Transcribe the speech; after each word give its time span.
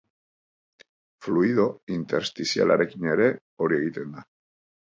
Fluido 1.25 1.67
interstizialarekin 1.97 3.09
ere 3.17 3.31
hori 3.67 3.81
egiten 3.83 4.19
da. 4.19 4.29